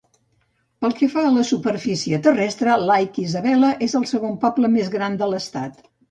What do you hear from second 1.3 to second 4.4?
la superfície terrestre, Lake Isabella és el segon